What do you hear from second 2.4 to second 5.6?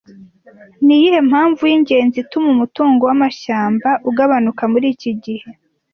umutungo wamashyamba ugabanuka muri iki gihe